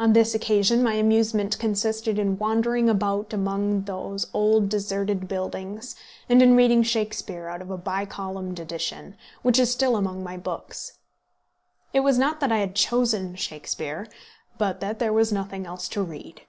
[0.00, 5.94] On this occasion my amusement consisted in wandering about among those old deserted buildings,
[6.28, 10.36] and in reading Shakespeare out of a bi columned edition, which is still among my
[10.36, 10.98] books.
[11.92, 14.08] It was not that I had chosen Shakespeare,
[14.58, 16.42] but that there was nothing else to read.